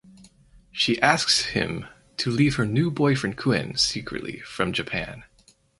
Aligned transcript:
She 0.71 0.99
asks 0.99 1.45
him 1.45 1.85
to 2.17 2.31
leave 2.31 2.55
her 2.55 2.65
new 2.65 2.89
boyfriend 2.89 3.37
Kuen 3.37 3.77
secretly 3.77 4.39
from 4.39 4.73
Japan. 4.73 5.25